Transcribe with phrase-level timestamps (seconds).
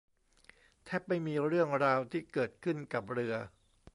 [0.85, 3.35] แทบไม่มีเรื่องราวที่เกิดขึ้นกับเรือ